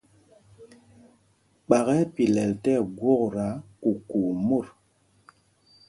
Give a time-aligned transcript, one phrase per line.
[1.65, 3.47] Kpak ɛ́ ɛ́ pilɛl tí ɛgwokta
[3.81, 4.67] kukuu mot.